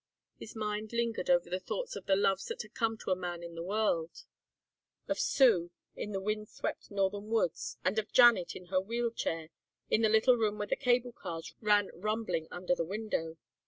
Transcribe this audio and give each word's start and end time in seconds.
His 0.39 0.55
mind 0.55 0.93
lingered 0.93 1.29
over 1.29 1.47
the 1.47 1.59
thoughts 1.59 1.95
of 1.95 2.07
the 2.07 2.15
loves 2.15 2.47
that 2.47 2.65
come 2.73 2.97
to 2.97 3.11
a 3.11 3.15
man 3.15 3.43
in 3.43 3.53
the 3.53 3.61
world, 3.61 4.25
of 5.07 5.19
Sue 5.19 5.69
in 5.95 6.11
the 6.11 6.19
wind 6.19 6.49
swept 6.49 6.89
northern 6.89 7.27
woods 7.27 7.77
and 7.85 7.99
of 7.99 8.11
Janet 8.11 8.55
in 8.55 8.65
her 8.73 8.81
wheel 8.81 9.11
chair 9.11 9.49
in 9.91 10.01
the 10.01 10.09
little 10.09 10.37
room 10.37 10.57
where 10.57 10.65
the 10.65 10.75
cable 10.75 11.11
cars 11.11 11.53
ran 11.61 11.91
rumbling 11.93 12.47
under 12.49 12.73
the 12.73 12.83
window. 12.83 13.37